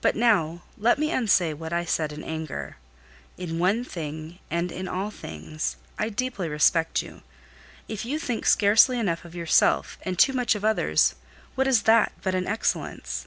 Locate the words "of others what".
10.54-11.66